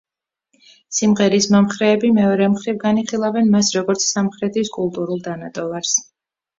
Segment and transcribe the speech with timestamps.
[0.99, 5.99] სიმღერის მომხრეები, მეორე მხრივ, განიხილავენ მას, როგორც სამხრეთის კულტურულ დანატოვარს.